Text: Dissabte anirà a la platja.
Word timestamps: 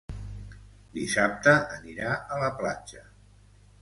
Dissabte 0.95 1.53
anirà 1.75 2.17
a 2.37 2.41
la 2.45 2.51
platja. 2.63 3.05